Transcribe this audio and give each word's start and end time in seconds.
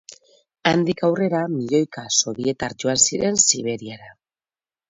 Handik 0.69 1.03
aurrera, 1.07 1.41
milioika 1.57 2.05
sobietar 2.21 2.75
joan 2.85 3.05
ziren 3.09 3.41
Siberiara. 3.49 4.13